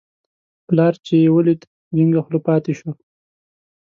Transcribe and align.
پلار 0.67 0.93
چې 1.05 1.13
یې 1.23 1.29
ولید، 1.35 1.61
جینګه 1.95 2.21
خوله 2.25 2.39
پاتې 2.47 2.73
شو. 2.79 2.89